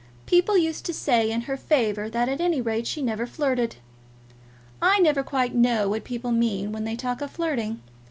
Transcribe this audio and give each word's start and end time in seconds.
People 0.25 0.57
used 0.57 0.83
to 0.87 0.95
say 0.95 1.29
in 1.29 1.41
her 1.41 1.55
favour 1.55 2.09
that 2.09 2.27
at 2.27 2.41
any 2.41 2.59
rate 2.59 2.87
she 2.87 3.03
never 3.03 3.27
flirted. 3.27 3.75
I 4.81 4.97
never 4.97 5.21
quite 5.21 5.53
know 5.53 5.87
what 5.89 6.03
people 6.05 6.31
mean 6.31 6.71
when 6.71 6.85
they 6.85 6.95
talk 6.95 7.21
of 7.21 7.29
flirting. 7.29 7.83